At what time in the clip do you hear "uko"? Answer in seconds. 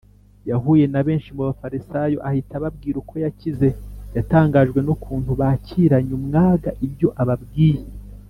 3.03-3.13